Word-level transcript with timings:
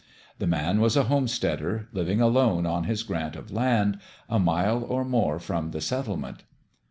The 0.39 0.47
man 0.47 0.81
was 0.81 0.97
a 0.97 1.03
home 1.03 1.27
steader, 1.27 1.85
living 1.93 2.21
alone 2.21 2.65
on 2.65 2.85
his 2.85 3.03
grant 3.03 3.35
of 3.35 3.51
land, 3.51 3.99
a 4.27 4.39
mile 4.39 4.83
or 4.83 5.05
more 5.05 5.37
from 5.37 5.69
the 5.69 5.79
settlement. 5.79 6.41